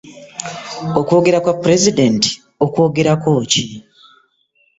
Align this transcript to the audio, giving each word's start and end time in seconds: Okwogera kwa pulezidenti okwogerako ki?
Okwogera 0.99 1.37
kwa 1.43 1.53
pulezidenti 1.61 2.31
okwogerako 2.63 3.31
ki? 3.51 3.63